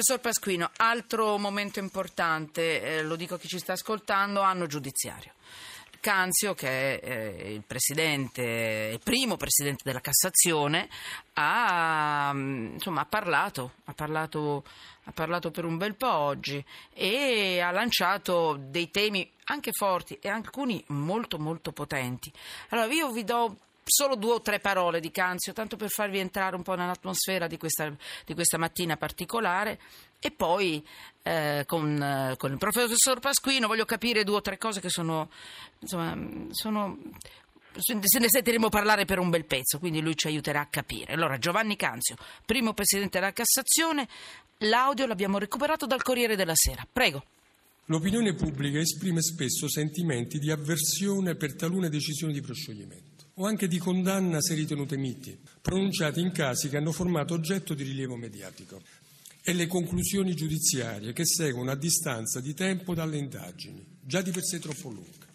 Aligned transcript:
Professor 0.00 0.18
Pasquino, 0.18 0.70
altro 0.78 1.36
momento 1.36 1.78
importante, 1.78 2.80
eh, 2.80 3.02
lo 3.02 3.16
dico 3.16 3.34
a 3.34 3.38
chi 3.38 3.48
ci 3.48 3.58
sta 3.58 3.74
ascoltando, 3.74 4.40
anno 4.40 4.64
giudiziario. 4.64 5.32
Canzio, 6.00 6.54
che 6.54 6.98
è 6.98 7.06
eh, 7.06 7.52
il 7.52 7.62
presidente, 7.66 8.92
il 8.94 9.00
primo 9.04 9.36
presidente 9.36 9.82
della 9.84 10.00
Cassazione, 10.00 10.88
ha, 11.34 12.30
mm, 12.32 12.72
insomma, 12.72 13.02
ha, 13.02 13.04
parlato, 13.04 13.72
ha, 13.84 13.92
parlato, 13.92 14.64
ha 15.04 15.12
parlato 15.12 15.50
per 15.50 15.66
un 15.66 15.76
bel 15.76 15.94
po' 15.96 16.14
oggi 16.14 16.64
e 16.94 17.60
ha 17.60 17.70
lanciato 17.70 18.56
dei 18.58 18.90
temi 18.90 19.30
anche 19.44 19.70
forti 19.72 20.18
e 20.18 20.30
alcuni 20.30 20.82
molto 20.86 21.38
molto 21.38 21.72
potenti. 21.72 22.32
Allora 22.70 22.90
io 22.90 23.10
vi 23.10 23.22
do 23.22 23.56
solo 23.90 24.14
due 24.16 24.34
o 24.34 24.40
tre 24.40 24.60
parole 24.60 25.00
di 25.00 25.10
Canzio, 25.10 25.52
tanto 25.52 25.76
per 25.76 25.90
farvi 25.90 26.18
entrare 26.18 26.56
un 26.56 26.62
po' 26.62 26.74
nell'atmosfera 26.74 27.46
di 27.46 27.58
questa, 27.58 27.92
di 28.24 28.34
questa 28.34 28.58
mattina 28.58 28.96
particolare. 28.96 29.78
E 30.18 30.30
poi 30.30 30.86
eh, 31.22 31.64
con, 31.66 32.34
con, 32.36 32.52
il 32.52 32.58
professor 32.58 33.20
Pasquino 33.20 33.66
voglio 33.66 33.84
capire 33.84 34.22
due 34.22 34.36
o 34.36 34.40
tre 34.40 34.58
cose 34.58 34.80
che 34.80 34.90
sono, 34.90 35.30
insomma, 35.78 36.16
sono 36.50 36.98
se 37.78 38.18
ne 38.18 38.28
sentiremo 38.28 38.68
parlare 38.68 39.04
per 39.04 39.18
un 39.18 39.30
bel 39.30 39.44
pezzo, 39.44 39.78
quindi 39.78 40.00
lui 40.00 40.16
ci 40.16 40.26
aiuterà 40.26 40.60
a 40.60 40.66
capire. 40.66 41.12
Allora, 41.12 41.38
Giovanni 41.38 41.76
Canzio, 41.76 42.16
primo 42.44 42.74
presidente 42.74 43.18
della 43.18 43.32
Cassazione, 43.32 44.08
l'audio 44.58 45.06
l'abbiamo 45.06 45.38
recuperato 45.38 45.86
dal 45.86 46.02
Corriere 46.02 46.36
della 46.36 46.54
Sera. 46.54 46.86
Prego. 46.90 47.24
L'opinione 47.86 48.34
pubblica 48.34 48.78
esprime 48.78 49.22
spesso 49.22 49.68
sentimenti 49.68 50.38
di 50.38 50.50
avversione 50.50 51.34
per 51.34 51.56
talune 51.56 51.88
decisioni 51.88 52.32
di 52.32 52.40
proscioglimento 52.40 53.09
o 53.40 53.46
anche 53.46 53.68
di 53.68 53.78
condanna 53.78 54.40
se 54.40 54.54
ritenute 54.54 54.98
miti, 54.98 55.38
pronunciate 55.62 56.20
in 56.20 56.30
casi 56.30 56.68
che 56.68 56.76
hanno 56.76 56.92
formato 56.92 57.32
oggetto 57.32 57.72
di 57.72 57.84
rilievo 57.84 58.16
mediatico, 58.16 58.82
e 59.42 59.54
le 59.54 59.66
conclusioni 59.66 60.34
giudiziarie 60.34 61.14
che 61.14 61.24
seguono 61.24 61.70
a 61.70 61.74
distanza 61.74 62.40
di 62.40 62.52
tempo 62.52 62.92
dalle 62.94 63.16
indagini, 63.16 63.82
già 63.98 64.20
di 64.20 64.30
per 64.30 64.44
sé 64.44 64.58
troppo 64.58 64.90
lunghe. 64.90 65.28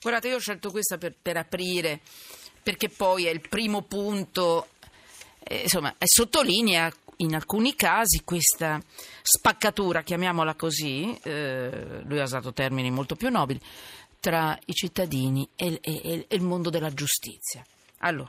Guardate, 0.00 0.28
io 0.28 0.36
ho 0.36 0.40
scelto 0.40 0.72
questa 0.72 0.98
per, 0.98 1.14
per 1.20 1.36
aprire, 1.36 2.00
perché 2.64 2.88
poi 2.88 3.26
è 3.26 3.30
il 3.30 3.46
primo 3.48 3.82
punto, 3.82 4.70
eh, 5.44 5.62
insomma, 5.62 5.94
sottolinea 6.02 6.92
in 7.18 7.34
alcuni 7.36 7.76
casi 7.76 8.22
questa 8.24 8.82
spaccatura, 9.22 10.02
chiamiamola 10.02 10.56
così, 10.56 11.16
eh, 11.22 12.02
lui 12.04 12.18
ha 12.18 12.24
usato 12.24 12.52
termini 12.52 12.90
molto 12.90 13.14
più 13.14 13.30
nobili, 13.30 13.60
tra 14.26 14.58
i 14.64 14.72
cittadini 14.72 15.48
e, 15.54 15.78
e, 15.80 16.26
e 16.28 16.34
il 16.34 16.42
mondo 16.42 16.68
della 16.68 16.92
giustizia. 16.92 17.64
Allora, 17.98 18.28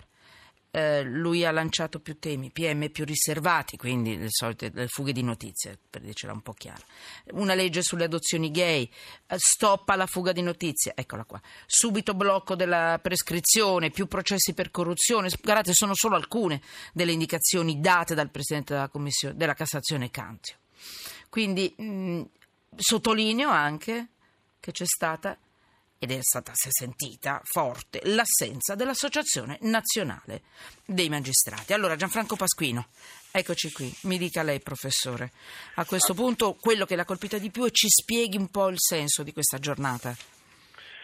eh, 0.69 1.01
lui 1.01 1.43
ha 1.43 1.49
lanciato 1.49 1.99
più 1.99 2.19
temi, 2.19 2.51
PM 2.51 2.91
più 2.91 3.03
riservati, 3.03 3.77
quindi 3.77 4.15
le 4.15 4.27
solite 4.29 4.69
le 4.71 4.85
fughe 4.89 5.11
di 5.11 5.23
notizie, 5.23 5.75
per 5.89 6.01
dircela 6.03 6.33
un 6.33 6.41
po' 6.41 6.53
chiara. 6.53 6.83
Una 7.31 7.55
legge 7.55 7.81
sulle 7.81 8.03
adozioni 8.03 8.51
gay, 8.51 8.87
eh, 9.25 9.35
stop 9.39 9.89
alla 9.89 10.05
fuga 10.05 10.33
di 10.33 10.43
notizie, 10.43 10.93
eccola 10.95 11.23
qua. 11.23 11.41
Subito 11.65 12.13
blocco 12.13 12.53
della 12.53 12.99
prescrizione, 13.01 13.89
più 13.89 14.05
processi 14.05 14.53
per 14.53 14.69
corruzione. 14.69 15.31
Guardate, 15.41 15.73
sono 15.73 15.93
solo 15.95 16.15
alcune 16.15 16.61
delle 16.93 17.11
indicazioni 17.11 17.79
date 17.79 18.13
dal 18.13 18.29
Presidente 18.29 18.75
della, 18.75 19.33
della 19.33 19.55
Cassazione 19.55 20.11
Cantio. 20.11 20.57
Quindi 21.27 21.73
mh, 21.75 22.21
sottolineo 22.75 23.49
anche 23.49 24.09
che 24.59 24.71
c'è 24.71 24.85
stata 24.85 25.35
ed 25.99 26.11
è 26.11 26.19
stata 26.21 26.51
sentita 26.53 27.41
forte 27.43 28.01
l'assenza 28.03 28.75
dell'Associazione 28.75 29.57
Nazionale 29.61 30.41
dei 30.85 31.09
Magistrati. 31.09 31.73
Allora, 31.73 31.95
Gianfranco 31.95 32.35
Pasquino, 32.35 32.87
eccoci 33.31 33.71
qui, 33.71 33.91
mi 34.03 34.17
dica 34.17 34.43
lei, 34.43 34.59
professore, 34.59 35.31
a 35.75 35.85
questo 35.85 36.13
punto 36.13 36.55
quello 36.59 36.85
che 36.85 36.95
l'ha 36.95 37.05
colpita 37.05 37.37
di 37.37 37.49
più 37.49 37.65
e 37.65 37.71
ci 37.71 37.87
spieghi 37.89 38.37
un 38.37 38.49
po' 38.49 38.69
il 38.69 38.79
senso 38.79 39.23
di 39.23 39.33
questa 39.33 39.57
giornata. 39.57 40.15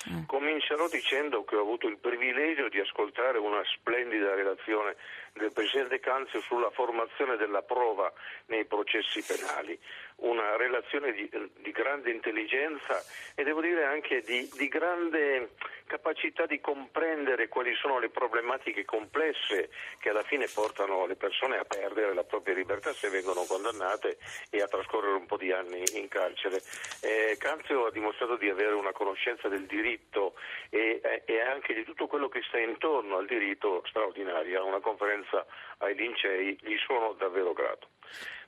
Eh. 0.05 0.25
Comincerò 0.25 0.89
dicendo 0.89 1.45
che 1.45 1.55
ho 1.55 1.61
avuto 1.61 1.88
il 1.88 1.97
privilegio 1.97 2.68
di 2.68 2.79
ascoltare 2.79 3.38
una 3.38 3.62
splendida 3.78 4.35
relazione 4.35 4.97
del 5.34 5.53
Presidente 5.53 6.00
Canzio 6.00 6.41
sulla 6.41 6.69
formazione 6.72 7.38
della 7.38 7.62
prova 7.62 8.12
nei 8.47 8.66
processi 8.66 9.23
penali, 9.23 9.79
una 10.23 10.56
relazione 10.56 11.11
di, 11.11 11.29
di 11.57 11.72
grande 11.72 12.11
intelligenza 12.11 13.01
e 13.35 13.44
devo 13.44 13.61
dire 13.61 13.85
anche 13.85 14.22
di, 14.22 14.50
di, 14.53 14.67
grande 14.67 15.51
capacità 15.85 16.45
di 16.45 16.59
comprendere 16.59 17.50
quali 17.50 17.73
sono 17.75 18.00
le 18.00 18.09
problematiche 18.09 18.85
complesse 18.85 19.69
che 20.00 20.09
alla 20.09 20.23
fine 20.23 20.47
portano 20.53 21.06
le 21.06 21.16
persone 21.16 21.57
a 21.57 21.66
perdere 21.66 22.13
la 22.13 22.23
propria 22.23 22.56
libertà 22.56 22.94
se 22.94 23.09
vengono 23.09 23.44
condannate 23.45 24.17
e 24.50 24.62
a 24.62 24.67
trascorrere 24.67 25.16
un 25.16 25.25
po' 25.25 25.38
di 25.38 25.51
anni 25.51 25.83
in 25.94 26.07
carcere. 26.07 26.62
Eh, 27.01 27.35
Canzio 27.38 27.85
ha 27.85 27.91
dimostrato 27.91 28.38
di 28.38 28.50
avere 28.50 28.73
una 28.73 28.94
conoscenza 28.94 29.50
del 29.50 29.66
diritto 29.66 30.35
e, 30.69 31.01
e 31.25 31.41
anche 31.41 31.73
di 31.73 31.83
tutto 31.83 32.07
quello 32.07 32.29
che 32.29 32.41
sta 32.47 32.59
intorno 32.59 33.17
al 33.17 33.25
diritto 33.25 33.83
straordinaria, 33.88 34.63
una 34.63 34.79
conferenza 34.79 35.45
ai 35.79 35.95
lincei, 35.95 36.57
gli 36.62 36.78
sono 36.78 37.13
davvero 37.13 37.51
grato. 37.53 37.89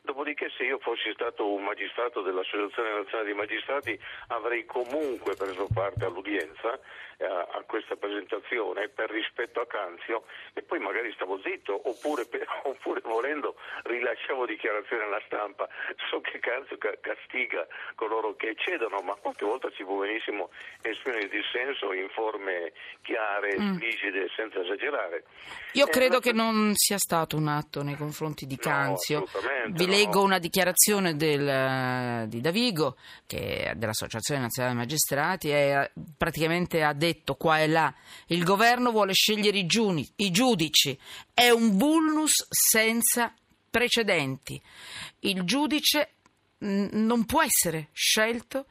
Dopodiché 0.06 0.52
se 0.56 0.64
io 0.64 0.78
fossi 0.80 1.12
stato 1.14 1.52
un 1.52 1.64
magistrato 1.64 2.22
dell'Associazione 2.22 2.94
Nazionale 2.94 3.26
dei 3.26 3.34
Magistrati 3.34 4.00
avrei 4.28 4.64
comunque 4.66 5.36
preso 5.36 5.68
parte 5.74 6.06
all'udienza 6.06 6.80
eh, 7.18 7.26
a 7.26 7.64
questa 7.66 7.96
presentazione 7.96 8.90
per 8.90 9.10
rispetto 9.10 9.62
a 9.62 9.68
Canzio 9.68 10.26
e 10.54 10.62
poi 10.62 10.80
magari 10.80 11.12
stavo 11.14 11.40
zitto 11.42 11.74
oppure, 11.90 12.26
per, 12.26 12.46
oppure 12.64 13.02
volendo 13.04 13.56
rilasciavo 13.84 14.46
dichiarazioni 14.46 15.04
alla 15.04 15.22
stampa. 15.26 15.68
So 16.10 16.22
che 16.22 16.40
Canzio 16.40 16.78
castiga 16.78 17.66
coloro 17.96 18.36
che 18.36 18.56
cedono 18.58 19.00
ma 19.02 19.16
qualche 19.16 19.46
volta 19.46 19.70
si 19.76 19.84
può 19.84 20.00
benissimo 20.00 20.50
esprimere 20.82 21.30
dissenso 21.30 21.94
in 21.94 22.10
forme 22.10 22.74
chiare, 23.02 23.58
mm. 23.58 23.72
esplicite, 23.72 24.28
senza 24.36 24.60
esagerare. 24.62 25.24
Io 25.74 25.88
credo 25.88 26.20
che 26.20 26.32
non 26.32 26.74
sia 26.76 26.98
stato 26.98 27.38
un 27.38 27.48
atto 27.48 27.82
nei 27.82 27.96
confronti 27.96 28.46
di 28.46 28.58
Canzio. 28.58 29.20
No, 29.20 29.72
Vi 29.72 29.88
leggo 29.96 30.22
una 30.22 30.40
dichiarazione 30.40 31.16
del, 31.16 32.28
di 32.28 32.42
Davigo, 32.42 32.98
che 33.26 33.74
dell'Associazione 33.76 34.42
Nazionale 34.42 34.76
dei 34.76 34.84
Magistrati, 34.84 35.50
e 35.50 35.92
praticamente 36.18 36.84
ha 36.84 36.94
detto 36.94 37.36
qua 37.36 37.60
e 37.60 37.68
là, 37.68 37.94
il 38.28 38.44
governo 38.44 38.92
vuole 38.92 39.14
scegliere 39.14 39.58
i, 39.58 39.66
giuni, 39.66 40.08
i 40.18 40.32
giudici, 40.32 40.98
è 41.34 41.50
un 41.50 41.78
vulnus 41.78 42.46
senza 42.50 43.34
precedenti. 43.70 44.62
Il 45.20 45.44
giudice 45.44 46.12
non 46.60 47.26
può 47.26 47.42
essere 47.42 47.90
scelto 47.92 48.66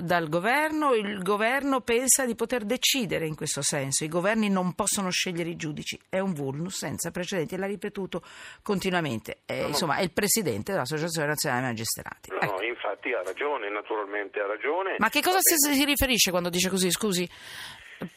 dal 0.00 0.28
governo, 0.28 0.94
il 0.94 1.22
governo 1.22 1.80
pensa 1.80 2.24
di 2.24 2.34
poter 2.34 2.64
decidere 2.64 3.26
in 3.26 3.34
questo 3.34 3.62
senso, 3.62 4.04
i 4.04 4.08
governi 4.08 4.48
non 4.48 4.74
possono 4.74 5.10
scegliere 5.10 5.50
i 5.50 5.56
giudici, 5.56 5.98
è 6.08 6.18
un 6.18 6.32
vulnus 6.32 6.76
senza 6.76 7.10
precedenti, 7.10 7.56
l'ha 7.56 7.66
ripetuto 7.66 8.22
continuamente, 8.62 9.40
eh, 9.46 9.66
insomma 9.66 9.96
è 9.96 10.02
il 10.02 10.12
presidente 10.12 10.72
dell'Associazione 10.72 11.28
Nazionale 11.28 11.62
dei 11.62 11.70
Magistrati. 11.70 12.30
No, 12.30 12.40
ecco. 12.40 12.62
infatti 12.62 13.12
ha 13.12 13.22
ragione, 13.22 13.70
naturalmente 13.70 14.40
ha 14.40 14.46
ragione. 14.46 14.96
Ma 14.98 15.08
che 15.08 15.20
cosa 15.20 15.38
si, 15.40 15.56
si 15.56 15.84
riferisce 15.84 16.30
quando 16.30 16.48
dice 16.48 16.68
così, 16.68 16.90
scusi? 16.90 17.28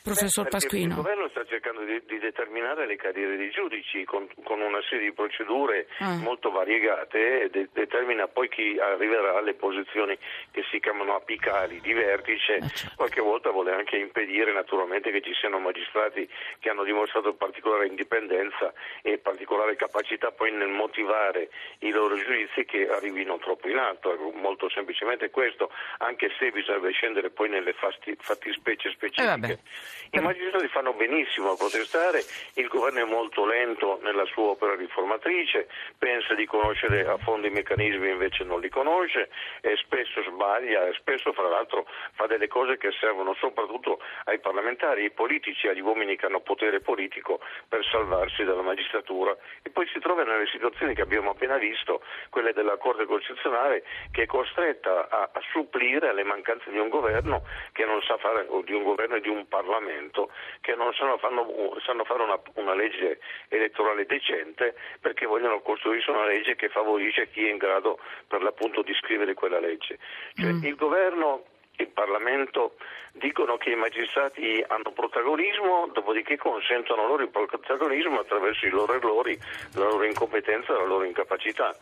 Professor 0.02 0.48
Pasquino. 0.48 0.96
Il 0.96 0.96
governo 0.96 1.28
sta 1.30 1.44
cercando 1.44 1.84
di, 1.84 2.02
di, 2.08 2.18
determinare 2.18 2.88
le 2.88 2.96
carriere 2.96 3.36
dei 3.36 3.50
giudici 3.50 4.06
con, 4.06 4.30
con 4.44 4.62
una 4.62 4.80
serie 4.88 5.10
di 5.10 5.14
procedure 5.14 5.88
ah. 6.00 6.16
molto 6.20 6.52
variegate 6.52 7.44
e 7.44 7.50
de, 7.50 7.68
determina 7.74 8.28
poi 8.28 8.48
chi 8.48 8.80
arriverà 8.80 9.38
alle 9.38 9.56
posizioni 9.56 10.18
che 10.52 10.64
si 10.72 10.80
chiamano 11.04 11.16
apicali 11.16 11.82
di 11.82 11.94
vertice. 11.94 12.56
Ah, 12.56 12.68
certo. 12.68 12.96
Qualche 12.96 13.22
volta 13.22 13.52
vuole 13.52 13.74
anche 13.74 13.98
impedire 13.98 14.54
naturalmente 14.54 15.12
che 15.12 15.22
ci 15.22 15.34
siano 15.34 15.60
magistrati 15.60 16.28
che 16.60 16.70
hanno 16.70 16.84
dimostrato 16.84 17.34
particolare 17.34 17.88
indipendenza 17.88 18.74
e 19.02 19.18
particolare 19.18 19.76
capacità 19.76 20.32
poi 20.32 20.52
nel 20.52 20.70
motivare 20.70 21.50
i 21.80 21.92
loro 21.92 22.16
giudizi 22.16 22.66
che 22.66 22.88
arrivino 22.90 23.38
troppo 23.38 23.68
in 23.68 23.78
alto. 23.78 24.14
Ecco, 24.14 24.32
molto 24.32 24.70
semplicemente 24.70 25.30
questo, 25.30 25.70
anche 26.00 26.32
se 26.40 26.52
bisogna 26.52 26.90
scendere 26.92 27.30
poi 27.30 27.50
nelle 27.50 27.74
fasti, 27.74 28.16
fattispecie 28.18 28.92
specifiche. 28.92 29.52
Eh 29.52 29.92
i 30.14 30.20
magistrati 30.20 30.68
fanno 30.68 30.94
benissimo 30.94 31.52
a 31.52 31.56
protestare, 31.56 32.22
il 32.54 32.68
governo 32.68 33.00
è 33.00 33.04
molto 33.04 33.48
lento 33.48 34.00
nella 34.04 34.26
sua 34.26 34.52
opera 34.52 34.76
riformatrice, 34.76 35.68
pensa 35.98 36.36
di 36.36 36.46
conoscere 36.46 37.04
a 37.08 37.18
fondo 37.18 37.48
i 37.48 37.50
meccanismi 37.50 38.12
invece 38.12 38.44
non 38.44 38.60
li 38.60 38.70
conosce, 38.70 39.30
e 39.62 39.76
spesso 39.78 40.22
sbaglia, 40.22 40.93
e 40.94 40.96
spesso 40.96 41.34
fra 41.34 41.48
l'altro 41.48 41.86
fa 42.14 42.28
delle 42.28 42.48
cose 42.48 42.78
che 42.78 42.92
servono 42.92 43.34
soprattutto 43.34 44.00
ai 44.26 44.40
parlamentari, 44.40 45.04
ai 45.04 45.12
politici, 45.12 45.68
agli 45.68 45.82
uomini 45.82 46.16
che 46.16 46.28
hanno 46.28 46.42
potere 46.42 46.80
politico 46.80 47.40
per 47.68 47.84
salvarsi 47.86 48.44
dalla 48.44 48.62
magistratura 48.62 49.36
e 49.62 49.70
poi 49.70 49.88
si 49.88 50.00
trova 50.00 50.24
nelle 50.24 50.48
situazioni 50.48 50.94
che 50.94 51.02
abbiamo 51.02 51.32
appena 51.32 51.58
visto, 51.58 52.02
quelle 52.30 52.54
della 52.54 52.78
Corte 52.78 53.06
Costituzionale 53.06 53.84
che 54.12 54.24
è 54.24 54.26
costretta 54.26 55.10
a, 55.10 55.30
a 55.34 55.42
supplire 55.52 56.10
alle 56.10 56.24
mancanze 56.24 56.70
di 56.70 56.78
un 56.78 56.90
governo 56.90 57.44
che 57.72 57.86
non 57.86 58.02
sa 58.04 58.18
fare, 58.18 58.46
o 58.48 58.62
di 58.62 58.74
un 58.74 58.84
governo 58.84 59.16
e 59.16 59.22
di 59.22 59.30
un 59.30 59.48
Parlamento 59.48 59.64
Parlamento 59.64 60.30
che 60.62 60.76
non 60.76 60.94
sanno, 60.94 61.18
fanno, 61.18 61.46
sanno 61.86 62.04
fare 62.04 62.24
una, 62.24 62.40
una, 62.56 62.74
legge 62.74 63.20
elettorale 63.50 64.06
decente 64.06 64.76
perché 65.00 65.26
vogliono 65.26 65.62
costruirsi 65.62 66.10
una 66.10 66.26
legge 66.26 66.56
che 66.56 66.70
favorisce 66.70 67.30
chi 67.30 67.48
è 67.48 67.52
in 67.52 67.58
grado 67.58 68.00
per 68.28 68.42
l'appunto 68.42 68.82
di 68.82 68.94
scrivere 68.94 69.34
quella 69.34 69.60
legge. 69.60 69.98
Cioè, 70.36 70.52
mm. 70.52 70.64
Il 70.64 70.76
governo 70.84 71.44
il 71.78 71.88
Parlamento 71.88 72.76
dicono 73.14 73.58
che 73.58 73.72
i 73.72 73.76
magistrati 73.76 74.64
hanno 74.68 74.92
protagonismo, 74.92 75.90
dopodiché 75.94 76.36
consentono 76.38 77.08
loro 77.08 77.24
il 77.24 77.30
protagonismo 77.30 78.20
attraverso 78.20 78.66
i 78.66 78.70
loro 78.70 78.94
errori, 78.94 79.38
la 79.76 79.86
loro 79.86 80.04
incompetenza, 80.04 80.74
la 80.74 80.84
loro 80.84 81.06
incapacità 81.06 81.74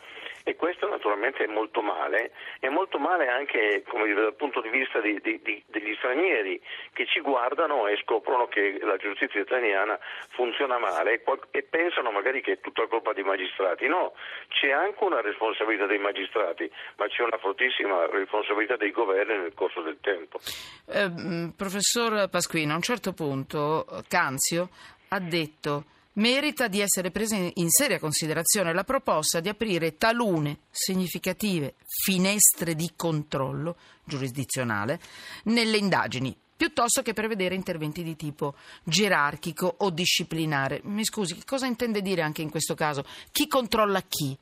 e 0.44 0.56
questo 0.56 0.88
naturalmente 0.88 1.44
è 1.44 1.46
molto 1.46 1.82
male, 1.82 2.32
è 2.58 2.68
molto 2.68 2.98
male 2.98 3.28
anche 3.28 3.84
dire, 4.04 4.22
dal 4.22 4.34
punto 4.34 4.60
di 4.60 4.68
vista 4.68 5.00
di, 5.00 5.20
di, 5.20 5.40
di, 5.42 5.62
degli 5.66 5.94
stranieri 5.96 6.60
che 6.92 7.06
ci 7.06 7.20
guardano 7.20 7.86
e 7.86 7.98
scoprono 8.02 8.46
che 8.46 8.78
la 8.80 8.96
giustizia 8.96 9.40
italiana 9.40 9.98
funziona 10.30 10.78
male 10.78 11.12
e, 11.12 11.22
e 11.50 11.62
pensano 11.62 12.10
magari 12.10 12.42
che 12.42 12.52
è 12.52 12.60
tutta 12.60 12.86
colpa 12.86 13.12
dei 13.12 13.24
magistrati. 13.24 13.86
No, 13.86 14.14
c'è 14.48 14.70
anche 14.70 15.02
una 15.04 15.20
responsabilità 15.20 15.86
dei 15.86 15.98
magistrati, 15.98 16.70
ma 16.96 17.06
c'è 17.06 17.22
una 17.22 17.38
fortissima 17.38 18.06
responsabilità 18.06 18.76
dei 18.76 18.90
governi 18.90 19.36
nel 19.38 19.54
corso 19.54 19.80
del 19.82 19.98
tempo. 20.00 20.38
Eh, 20.86 21.52
professor 21.56 22.28
Pasquino, 22.28 22.72
a 22.72 22.76
un 22.76 22.82
certo 22.82 23.12
punto 23.12 23.84
Canzio 24.08 24.68
ha 25.08 25.20
detto 25.20 25.84
merita 26.14 26.68
di 26.68 26.80
essere 26.80 27.10
presa 27.10 27.36
in 27.36 27.70
seria 27.70 27.98
considerazione 27.98 28.72
la 28.72 28.84
proposta 28.84 29.40
di 29.40 29.48
aprire 29.48 29.96
talune 29.96 30.60
significative 30.70 31.74
finestre 31.86 32.74
di 32.74 32.92
controllo 32.96 33.76
giurisdizionale 34.04 35.00
nelle 35.44 35.76
indagini 35.76 36.36
piuttosto 36.62 37.02
che 37.02 37.12
prevedere 37.12 37.56
interventi 37.56 38.04
di 38.04 38.14
tipo 38.14 38.54
gerarchico 38.84 39.74
o 39.78 39.90
disciplinare. 39.90 40.80
Mi 40.84 41.04
scusi, 41.04 41.42
cosa 41.44 41.66
intende 41.66 42.02
dire 42.02 42.22
anche 42.22 42.40
in 42.40 42.50
questo 42.50 42.74
caso? 42.74 43.04
Chi 43.32 43.48
controlla 43.48 44.00
chi? 44.02 44.38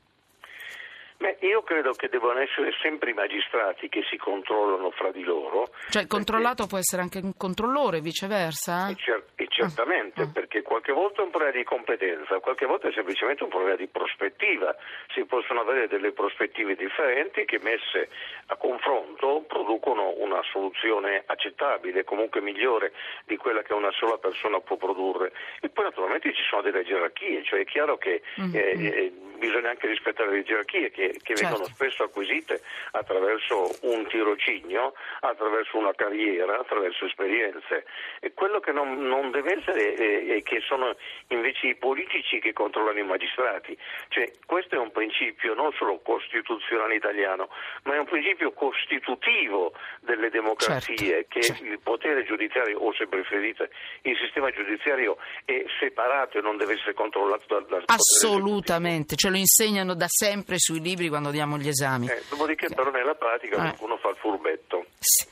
Beh, 1.21 1.37
io 1.41 1.61
credo 1.61 1.91
che 1.91 2.09
devono 2.09 2.39
essere 2.39 2.71
sempre 2.81 3.11
i 3.11 3.13
magistrati 3.13 3.89
che 3.89 4.01
si 4.09 4.17
controllano 4.17 4.89
fra 4.89 5.11
di 5.11 5.21
loro. 5.21 5.69
Cioè 5.89 6.01
il 6.01 6.07
controllato 6.07 6.65
perché... 6.65 6.69
può 6.69 6.77
essere 6.79 7.03
anche 7.03 7.19
un 7.21 7.37
controllore, 7.37 8.01
viceversa? 8.01 8.89
E, 8.89 8.95
cer- 8.95 9.29
e 9.35 9.45
certamente, 9.47 10.21
ah, 10.21 10.25
ah. 10.25 10.31
perché 10.33 10.63
qualche 10.63 10.91
volta 10.91 11.21
è 11.21 11.25
un 11.25 11.29
problema 11.29 11.55
di 11.55 11.63
competenza, 11.63 12.39
qualche 12.39 12.65
volta 12.65 12.87
è 12.87 12.91
semplicemente 12.93 13.43
un 13.43 13.49
problema 13.49 13.75
di 13.75 13.85
prospettiva. 13.85 14.75
Si 15.13 15.23
possono 15.25 15.61
avere 15.61 15.87
delle 15.87 16.11
prospettive 16.11 16.73
differenti 16.73 17.45
che 17.45 17.59
messe 17.61 18.09
a 18.47 18.55
confronto 18.55 19.45
producono 19.47 20.15
una 20.17 20.41
soluzione 20.51 21.21
accettabile, 21.27 22.03
comunque 22.03 22.41
migliore 22.41 22.93
di 23.25 23.37
quella 23.37 23.61
che 23.61 23.73
una 23.73 23.91
sola 23.91 24.17
persona 24.17 24.59
può 24.59 24.75
produrre. 24.75 25.33
E 25.61 25.69
poi 25.69 25.85
naturalmente 25.85 26.33
ci 26.33 26.41
sono 26.49 26.63
delle 26.63 26.83
gerarchie, 26.83 27.43
cioè 27.43 27.59
è 27.59 27.65
chiaro 27.65 27.99
che 27.99 28.23
mm-hmm. 28.41 28.55
eh, 28.55 28.87
eh, 28.87 29.13
bisogna 29.41 29.71
anche 29.71 29.87
rispettare 29.87 30.31
le 30.31 30.43
gerarchie 30.43 30.91
che 30.91 31.01
che, 31.01 31.35
certo. 31.35 31.41
vengono 31.41 31.65
spesso 31.65 32.03
acquisite 32.03 32.61
attraverso 32.91 33.71
un 33.81 34.05
tirocinio, 34.07 34.93
attraverso 35.21 35.77
una 35.77 35.93
carriera, 35.93 36.59
attraverso 36.59 37.05
esperienze. 37.05 37.85
E 38.19 38.33
quello 38.33 38.59
che 38.59 38.71
non, 38.71 38.99
non 38.99 39.31
deve 39.31 39.57
essere 39.57 39.93
è, 39.95 40.25
è, 40.35 40.41
che 40.43 40.61
sono 40.61 40.95
invece 41.27 41.67
i 41.67 41.75
politici 41.75 42.39
che 42.39 42.53
controllano 42.53 42.99
i 42.99 43.03
magistrati. 43.03 43.75
Cioè, 44.09 44.31
questo 44.45 44.75
è 44.75 44.77
un 44.77 44.91
principio 44.91 45.55
non 45.55 45.71
solo 45.73 45.99
costituzionale 45.99 46.95
italiano, 46.95 47.49
ma 47.83 47.95
è 47.95 47.97
un 47.97 48.05
principio 48.05 48.51
costitutivo 48.51 49.73
delle 50.01 50.29
democrazie, 50.29 50.95
certo. 50.95 51.27
che 51.29 51.41
certo. 51.41 51.63
il 51.63 51.79
potere 51.81 52.23
giudiziario, 52.23 52.79
o 52.79 52.93
se 52.93 53.07
preferite, 53.07 53.71
il 54.03 54.17
sistema 54.17 54.51
giudiziario 54.51 55.17
è 55.45 55.63
separato 55.79 56.37
e 56.37 56.41
non 56.41 56.57
deve 56.57 56.73
essere 56.73 56.93
controllato 56.93 57.45
dal, 57.47 57.65
dal 57.65 57.83
Assolutamente, 57.87 59.15
ce 59.15 59.29
lo 59.31 59.37
insegnano 59.37 59.95
da 59.95 60.07
sempre 60.07 60.59
sui 60.59 60.79
libri 60.79 61.09
quando 61.09 61.31
diamo 61.31 61.57
gli 61.57 61.67
esami. 61.67 62.07
Eh, 62.07 62.23
dopodiché 62.29 62.67
però 62.67 62.91
nella 62.91 63.15
pratica 63.15 63.55
eh. 63.55 63.59
qualcuno 63.59 63.97
fa 63.97 64.09
il 64.09 64.17
furbetto. 64.17 64.85
Sì, 64.99 65.25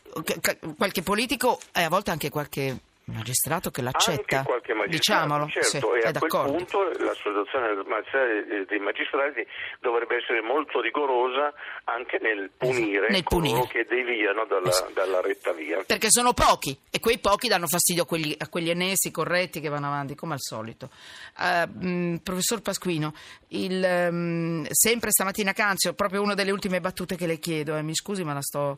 qualche 0.76 1.02
politico 1.04 1.60
e 1.74 1.84
a 1.84 1.90
volte 1.90 2.10
anche 2.10 2.30
qualche 2.30 2.78
magistrato 3.14 3.70
che 3.72 3.82
l'accetta, 3.82 4.38
Anche 4.38 4.50
qualche 4.50 4.74
magistrato, 4.74 5.26
diciamolo, 5.26 5.48
certo, 5.50 5.70
sì, 5.70 6.02
e 6.04 6.08
a 6.08 6.12
d'accordo. 6.12 6.52
quel 6.52 6.66
punto 6.66 7.04
l'associazione 7.04 8.66
dei 8.66 8.80
magistrati 8.80 9.46
dovrebbe 9.80 10.18
essere 10.18 10.42
molto 10.42 10.82
rigorosa 10.82 11.54
anche 11.86 12.20
nel 12.22 12.52
punire, 12.56 13.08
nel 13.10 13.24
punire. 13.24 13.68
che 13.68 13.86
deviano 13.86 14.46
dalla, 14.46 14.72
dalla, 14.94 15.22
retta 15.22 15.52
via. 15.54 15.84
Perché 15.86 16.08
sono 16.10 16.34
pochi 16.34 16.78
e 16.90 17.00
quei 17.00 17.20
pochi 17.20 17.48
danno 17.48 17.68
fastidio 17.68 18.04
a 18.04 18.06
quegli, 18.06 18.36
a 18.38 18.48
quegli 18.48 18.70
enesi 18.70 19.12
corretti 19.12 19.60
che 19.60 19.70
vanno 19.70 19.88
avanti, 19.88 20.16
come 20.16 20.34
al 20.34 20.42
solito. 20.42 20.90
Uh, 21.38 21.86
mh, 21.86 22.18
professor 22.24 22.62
Pasquino, 22.62 23.14
il, 23.50 24.08
um, 24.12 24.66
sempre 24.70 25.12
stamattina 25.12 25.54
Canzio, 25.54 25.94
proprio 25.94 26.22
una 26.22 26.34
delle 26.34 26.52
ultime 26.52 26.80
battute 26.80 27.16
che 27.16 27.26
le 27.26 27.40
chiedo, 27.40 27.76
eh, 27.76 27.82
mi 27.82 27.96
scusi 27.96 28.24
ma 28.24 28.34
la 28.34 28.42
sto, 28.42 28.78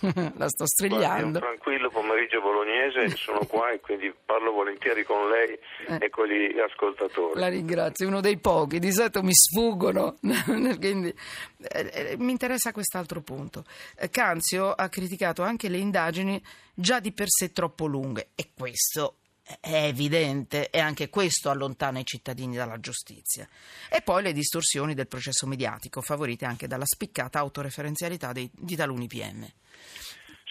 la 0.36 0.48
sto 0.48 0.66
strigliando. 0.66 1.38
Guardi, 1.38 1.58
tranquillo 1.60 1.90
pomeriggio 1.90 2.40
bolognese, 2.80 3.16
sono 3.16 3.44
qua 3.46 3.70
e 3.72 3.80
quindi 3.80 4.12
parlo 4.24 4.52
volentieri 4.52 5.04
con 5.04 5.28
lei 5.28 5.58
eh. 5.88 6.06
e 6.06 6.10
con 6.10 6.26
gli 6.26 6.58
ascoltatori. 6.58 7.38
La 7.38 7.48
ringrazio, 7.48 8.08
uno 8.08 8.20
dei 8.20 8.38
pochi, 8.38 8.78
di 8.78 8.92
solito 8.92 9.22
mi 9.22 9.34
sfuggono, 9.34 10.16
quindi 10.78 11.14
eh, 11.58 11.90
eh, 11.92 12.16
mi 12.18 12.30
interessa 12.30 12.72
quest'altro 12.72 13.20
punto. 13.20 13.64
Eh, 13.96 14.08
Canzio 14.08 14.72
ha 14.72 14.88
criticato 14.88 15.42
anche 15.42 15.68
le 15.68 15.78
indagini 15.78 16.42
già 16.74 17.00
di 17.00 17.12
per 17.12 17.26
sé 17.28 17.52
troppo 17.52 17.86
lunghe 17.86 18.28
e 18.34 18.50
questo 18.56 19.16
è 19.60 19.84
evidente 19.86 20.70
e 20.70 20.78
anche 20.78 21.08
questo 21.08 21.50
allontana 21.50 21.98
i 21.98 22.04
cittadini 22.04 22.54
dalla 22.54 22.78
giustizia. 22.78 23.48
E 23.90 24.00
poi 24.00 24.22
le 24.22 24.32
distorsioni 24.32 24.94
del 24.94 25.08
processo 25.08 25.46
mediatico, 25.46 26.00
favorite 26.00 26.44
anche 26.44 26.68
dalla 26.68 26.86
spiccata 26.86 27.40
autoreferenzialità 27.40 28.32
dei, 28.32 28.48
di 28.52 28.76
taluni 28.76 29.08
PM. 29.08 29.48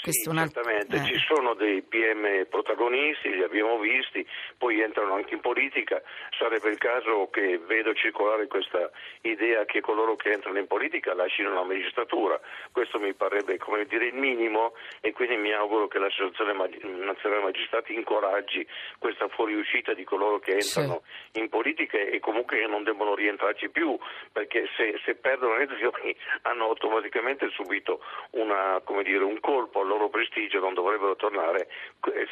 Sì, 0.01 0.12
certamente, 0.24 0.96
eh. 0.96 1.04
ci 1.04 1.18
sono 1.18 1.54
dei 1.54 1.81
PM 1.81 2.46
protagonisti, 2.50 3.36
li 3.36 3.44
abbiamo 3.44 3.78
visti, 3.80 4.25
poi 4.57 4.80
entrano 4.80 5.16
anche 5.16 5.34
in 5.34 5.42
politica, 5.42 6.01
sarebbe 6.38 6.69
il 6.69 6.78
caso 6.78 7.30
che 7.30 7.60
vedo 7.60 7.94
circolare 7.94 8.48
questa 8.48 8.90
idea 9.22 9.66
che 9.66 9.81
coloro 9.81 10.16
che 10.16 10.31
entrano 10.31 10.57
in 10.57 10.68
politica 10.68 11.13
lasciano 11.13 11.54
la 11.54 11.63
magistratura, 11.63 12.40
questo 12.72 13.00
mi 13.00 13.13
parrebbe 13.13 13.57
come 13.57 13.86
dire 13.86 14.06
il 14.06 14.13
minimo 14.13 14.74
e 15.01 15.12
quindi 15.12 15.36
mi 15.36 15.51
auguro 15.51 15.88
che 15.88 16.00
l'Associazione 16.00 16.54
Nazionale 16.54 17.44
Magistrati 17.44 17.94
incoraggi 17.94 18.66
questa 19.00 19.28
fuoriuscita 19.28 19.94
di 19.94 20.06
coloro 20.06 20.40
che 20.40 20.57
entrano 20.57 21.02
sì. 21.31 21.40
in 21.40 21.50
politica 21.50 21.98
e 21.98 22.19
comunque 22.19 22.66
non 22.68 22.84
devono 22.84 23.16
rientrarci 23.16 23.69
più, 23.69 23.98
perché 24.31 24.68
se, 24.78 25.00
se 25.04 25.16
perdono 25.16 25.57
le 25.57 25.63
elezioni 25.63 26.16
hanno 26.44 26.66
automaticamente 26.66 27.50
subito 27.50 28.02
una, 28.31 28.81
dire, 29.04 29.24
un 29.24 29.40
colpo 29.40 29.83
loro 29.90 30.10
prestigio 30.10 30.60
non 30.60 30.74
dovrebbero 30.74 31.16
tornare 31.16 31.68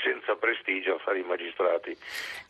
senza 0.04 0.36
prestigio 0.36 0.96
a 0.96 1.00
fare 1.00 1.20
i 1.20 1.24
magistrati. 1.24 1.98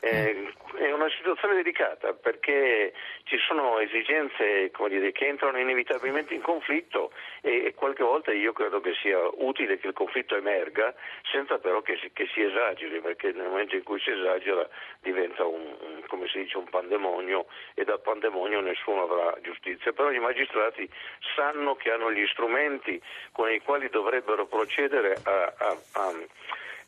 Eh, 0.02 0.54
è 0.76 0.92
una 0.92 1.10
situazione 1.10 1.56
delicata 1.56 2.14
perché 2.14 2.94
ci 3.24 3.38
sono 3.48 3.80
esigenze 3.80 4.72
dire, 4.90 5.12
che 5.12 5.28
entrano 5.28 5.58
inevitabilmente 5.58 6.34
in 6.34 6.42
conflitto 6.42 7.12
e, 7.42 7.74
qualche 7.76 8.04
volta 8.04 8.32
io 8.32 8.54
credo 8.54 8.80
che 8.82 8.94
sia 9.02 9.20
utile 9.38 9.78
che 9.80 9.88
il 9.88 9.94
conflitto 9.94 10.36
emerga 10.36 10.94
senza 11.32 11.58
però 11.58 11.82
che 11.82 11.98
si, 12.02 12.12
che 12.14 12.28
si 12.34 12.42
esageri 12.42 13.00
perché 13.00 13.32
nel 13.32 13.48
momento 13.48 13.76
in 13.76 13.84
cui 13.84 14.00
si 14.00 14.12
esagera 14.12 14.68
diventa 15.02 15.46
un, 15.46 15.76
un, 15.80 16.04
come 16.08 16.28
si 16.28 16.40
dice, 16.40 16.58
un 16.58 16.70
pandemonio 16.70 17.48
e 17.74 17.84
dal 17.84 18.02
pandemonio 18.02 18.62
nessuno 18.62 19.04
avrà 19.04 19.36
giustizia. 19.42 19.94
Però 19.94 20.12
i 20.12 20.20
magistrati 20.20 20.90
sanno 21.36 21.76
che 21.76 21.92
hanno 21.92 22.12
gli 22.12 22.26
strumenti 22.28 23.02
con 23.32 23.52
i 23.52 23.62
quali 23.62 23.90
dovrebbero 23.90 24.46
procedere 24.46 24.97
procedere 24.98 25.20
a, 25.24 25.54
a, 25.58 25.78
a 25.94 26.14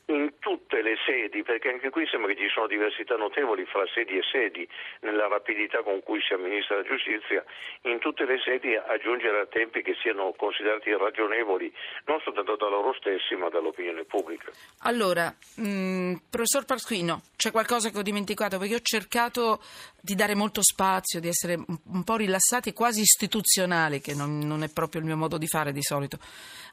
in 0.09 0.33
tutte 0.39 0.81
le 0.81 0.95
sedi, 1.05 1.43
perché 1.43 1.69
anche 1.69 1.89
qui 1.89 2.05
sembra 2.07 2.33
che 2.33 2.39
ci 2.39 2.49
sono 2.49 2.67
diversità 2.67 3.15
notevoli 3.15 3.65
fra 3.65 3.85
sedi 3.93 4.17
e 4.17 4.23
sedi 4.23 4.67
nella 5.01 5.27
rapidità 5.27 5.83
con 5.83 6.01
cui 6.01 6.19
si 6.21 6.33
amministra 6.33 6.77
la 6.77 6.83
giustizia, 6.83 7.43
in 7.83 7.99
tutte 7.99 8.25
le 8.25 8.39
sedi 8.43 8.75
aggiungere 8.75 9.41
a 9.41 9.45
tempi 9.45 9.81
che 9.81 9.95
siano 10.01 10.33
considerati 10.35 10.91
ragionevoli 10.95 11.71
non 12.05 12.19
soltanto 12.21 12.55
da 12.55 12.69
loro 12.69 12.93
stessi 12.93 13.35
ma 13.35 13.49
dall'opinione 13.49 14.03
pubblica. 14.05 14.51
Allora, 14.83 15.33
mh, 15.57 15.67
mm, 15.67 16.13
professor 16.29 16.65
Pasquino, 16.65 17.21
c'è 17.35 17.51
qualcosa 17.51 17.89
che 17.89 17.99
ho 17.99 18.03
dimenticato 18.03 18.57
perché 18.57 18.75
ho 18.75 18.81
cercato 18.81 19.59
di 20.01 20.15
dare 20.15 20.33
molto 20.33 20.61
spazio, 20.63 21.19
di 21.19 21.27
essere 21.27 21.55
un 21.55 22.03
po' 22.03 22.15
rilassati, 22.15 22.73
quasi 22.73 23.01
istituzionali, 23.01 23.99
che 24.01 24.15
non, 24.15 24.39
non 24.39 24.63
è 24.63 24.69
proprio 24.69 25.01
il 25.01 25.07
mio 25.07 25.17
modo 25.17 25.37
di 25.37 25.47
fare 25.47 25.71
di 25.71 25.83
solito. 25.83 26.17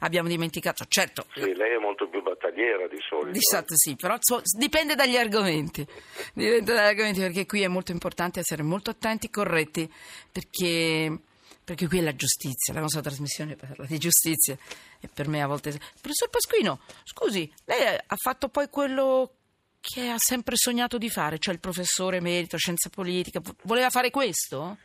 Abbiamo 0.00 0.28
dimenticato, 0.28 0.84
certo. 0.88 1.26
Sì, 1.34 1.54
lei 1.54 1.74
è 1.74 1.78
molto 1.78 2.08
più 2.08 2.22
battagliera 2.56 2.88
di 2.88 2.98
solito. 3.06 3.30
Di 3.32 3.42
solito 3.42 3.76
sì, 3.76 3.94
però 3.96 4.16
so, 4.18 4.40
dipende 4.56 4.94
dagli 4.94 5.16
argomenti. 5.16 5.86
Dipende 6.32 6.72
dagli 6.72 6.86
argomenti 6.86 7.20
perché 7.20 7.46
qui 7.46 7.62
è 7.62 7.68
molto 7.68 7.92
importante 7.92 8.40
essere 8.40 8.62
molto 8.62 8.90
attenti, 8.90 9.28
corretti, 9.28 9.90
perché, 10.32 11.18
perché 11.62 11.86
qui 11.86 11.98
è 11.98 12.02
la 12.02 12.14
giustizia, 12.14 12.72
la 12.72 12.80
nostra 12.80 13.02
trasmissione 13.02 13.54
parla 13.54 13.84
di 13.86 13.98
giustizia 13.98 14.56
e 15.00 15.08
per 15.12 15.28
me 15.28 15.42
a 15.42 15.46
volte... 15.46 15.70
Professor 16.00 16.30
Pasquino, 16.30 16.80
scusi, 17.04 17.50
lei 17.66 17.98
ha 18.06 18.16
fatto 18.16 18.48
poi 18.48 18.68
quello 18.70 19.32
che 19.80 20.08
ha 20.08 20.18
sempre 20.18 20.56
sognato 20.56 20.98
di 20.98 21.10
fare, 21.10 21.38
cioè 21.38 21.54
il 21.54 21.60
professore 21.60 22.16
emerito, 22.16 22.56
scienza 22.56 22.88
politica. 22.88 23.40
Voleva 23.62 23.90
fare 23.90 24.10
questo? 24.10 24.78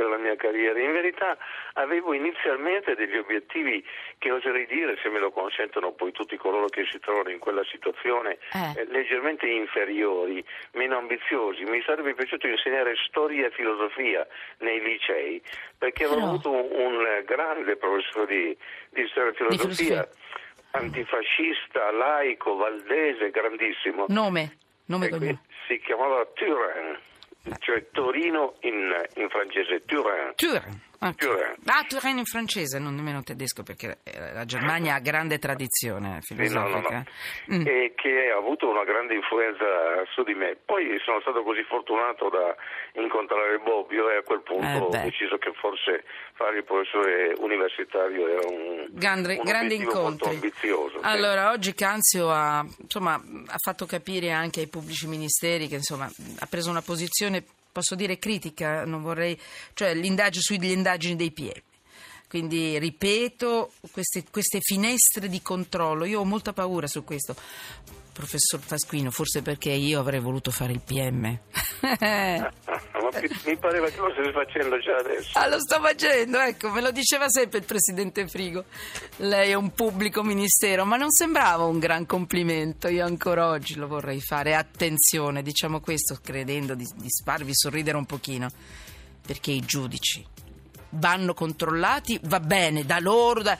Sapere 0.00 0.08
la 0.08 0.16
mia 0.16 0.36
carriera. 0.36 0.80
In 0.80 0.92
verità 0.92 1.36
avevo 1.74 2.14
inizialmente 2.14 2.94
degli 2.94 3.16
obiettivi 3.16 3.84
che 4.18 4.30
oserei 4.30 4.66
dire, 4.66 4.96
se 5.02 5.08
me 5.08 5.18
lo 5.18 5.30
consentono 5.30 5.92
poi 5.92 6.12
tutti 6.12 6.36
coloro 6.36 6.66
che 6.66 6.86
si 6.90 6.98
trovano 6.98 7.30
in 7.30 7.38
quella 7.38 7.64
situazione, 7.64 8.38
eh. 8.52 8.80
Eh, 8.80 8.86
leggermente 8.90 9.46
inferiori, 9.46 10.44
meno 10.72 10.96
ambiziosi. 10.96 11.64
Mi 11.64 11.82
sarebbe 11.84 12.14
piaciuto 12.14 12.46
insegnare 12.46 12.94
storia 13.08 13.46
e 13.46 13.50
filosofia 13.50 14.26
nei 14.58 14.80
licei, 14.80 15.42
perché 15.76 16.04
avevo 16.04 16.24
avuto 16.24 16.50
un, 16.50 16.68
un, 16.72 17.22
grande 17.24 17.76
professore 17.76 18.26
di, 18.26 18.56
di 18.90 19.06
storia 19.10 19.30
e 19.30 19.34
filosofia. 19.34 19.66
Di 19.66 19.74
filosofia. 19.74 20.08
Antifascista, 20.72 21.90
laico, 21.90 22.54
valdese, 22.54 23.30
grandissimo. 23.30 24.04
Nome? 24.08 24.56
Nome 24.86 25.08
si 25.66 25.78
chiamava 25.80 26.26
Turin 26.34 26.98
cioè 27.58 27.88
Torino 27.92 28.56
in, 28.60 28.92
in 29.16 29.28
francese, 29.28 29.82
Turin. 29.86 30.32
Turin. 30.36 30.88
Okay. 31.02 31.14
Turin. 31.14 31.54
Ah, 31.64 31.82
Turin 31.88 32.18
in 32.18 32.26
francese, 32.26 32.78
non 32.78 32.94
nemmeno 32.94 33.22
tedesco, 33.22 33.62
perché 33.62 34.00
eh, 34.04 34.34
la 34.34 34.44
Germania 34.44 34.96
ha 34.96 35.00
grande 35.00 35.38
tradizione 35.38 36.20
filosofica. 36.20 36.58
no, 36.66 37.04
no, 37.46 37.56
no. 37.56 37.56
Mm. 37.56 37.66
E 37.66 37.94
che 37.96 38.30
ha 38.30 38.36
avuto 38.36 38.68
una 38.68 38.84
grande 38.84 39.14
influenza 39.14 39.64
su 40.12 40.22
di 40.24 40.34
me. 40.34 40.58
Poi 40.62 41.00
sono 41.02 41.20
stato 41.22 41.42
così 41.42 41.62
fortunato 41.64 42.28
da 42.28 42.54
incontrare 43.00 43.58
Bobbio 43.60 44.10
e 44.10 44.16
a 44.18 44.22
quel 44.22 44.42
punto 44.42 44.66
eh 44.66 44.76
ho 44.76 44.88
deciso 45.08 45.38
che 45.38 45.52
forse 45.54 46.04
fare 46.34 46.58
il 46.58 46.64
professore 46.64 47.32
universitario 47.38 48.28
era 48.28 48.46
un, 48.46 48.86
grande, 48.90 49.36
un 49.38 49.44
grande 49.44 49.74
incontro 49.74 50.28
ambizioso. 50.28 50.98
Allora, 51.00 51.48
sì. 51.48 51.54
oggi 51.54 51.74
Canzio 51.74 52.28
ha, 52.30 52.62
insomma, 52.78 53.14
ha 53.14 53.58
fatto 53.58 53.86
capire 53.86 54.32
anche 54.32 54.60
ai 54.60 54.68
pubblici 54.68 55.06
ministeri 55.06 55.66
che 55.66 55.76
insomma, 55.76 56.04
ha 56.04 56.46
preso 56.46 56.68
una 56.68 56.82
posizione 56.82 57.42
posso 57.72 57.94
dire 57.94 58.18
critica, 58.18 58.84
non 58.84 59.02
vorrei, 59.02 59.38
cioè 59.74 59.94
l'indagine 59.94 60.42
sugli 60.42 60.70
indagini 60.70 61.16
dei 61.16 61.32
PM. 61.32 61.60
Quindi 62.28 62.78
ripeto, 62.78 63.72
queste, 63.90 64.24
queste 64.30 64.60
finestre 64.60 65.28
di 65.28 65.42
controllo, 65.42 66.04
io 66.04 66.20
ho 66.20 66.24
molta 66.24 66.52
paura 66.52 66.86
su 66.86 67.02
questo 67.02 67.34
professor 68.12 68.60
Pasquino, 68.60 69.10
forse 69.10 69.42
perché 69.42 69.70
io 69.70 69.98
avrei 69.98 70.20
voluto 70.20 70.50
fare 70.50 70.72
il 70.72 70.80
PM. 70.80 71.38
mi 73.44 73.56
pareva 73.56 73.88
che 73.88 73.96
lo 73.98 74.10
stai 74.12 74.32
facendo 74.32 74.78
già 74.78 74.96
adesso. 74.96 75.38
Ah, 75.38 75.48
lo 75.48 75.58
sto 75.60 75.80
facendo, 75.80 76.38
ecco, 76.40 76.70
me 76.70 76.80
lo 76.80 76.90
diceva 76.90 77.28
sempre 77.28 77.58
il 77.58 77.64
presidente 77.64 78.26
Frigo. 78.28 78.64
Lei 79.16 79.50
è 79.50 79.54
un 79.54 79.72
pubblico 79.72 80.22
ministero, 80.22 80.84
ma 80.84 80.96
non 80.96 81.10
sembrava 81.10 81.64
un 81.64 81.78
gran 81.78 82.06
complimento. 82.06 82.88
Io 82.88 83.04
ancora 83.04 83.48
oggi 83.48 83.74
lo 83.76 83.86
vorrei 83.86 84.20
fare. 84.20 84.54
Attenzione, 84.54 85.42
diciamo 85.42 85.80
questo 85.80 86.18
credendo 86.22 86.74
di, 86.74 86.86
di 86.96 87.08
farvi 87.24 87.54
sorridere 87.54 87.96
un 87.96 88.06
pochino, 88.06 88.48
perché 89.26 89.50
i 89.50 89.60
giudici 89.60 90.26
vanno 90.90 91.34
controllati, 91.34 92.18
va 92.24 92.40
bene, 92.40 92.84
da 92.84 92.98
loro, 92.98 93.42
da... 93.42 93.58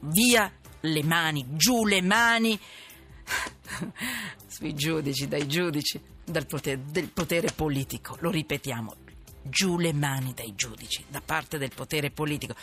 via 0.00 0.52
le 0.80 1.02
mani, 1.02 1.46
giù 1.50 1.84
le 1.84 2.00
mani 2.02 2.58
sui 4.46 4.74
giudici, 4.74 5.28
dai 5.28 5.46
giudici, 5.46 6.00
dal 6.30 6.46
potere, 6.46 6.80
del 6.90 7.08
potere 7.08 7.50
politico. 7.54 8.16
Lo 8.20 8.30
ripetiamo, 8.30 8.94
giù 9.42 9.78
le 9.78 9.92
mani 9.92 10.32
dai 10.34 10.54
giudici, 10.54 11.04
da 11.08 11.20
parte 11.24 11.58
del 11.58 11.72
potere 11.74 12.10
politico. 12.10 12.54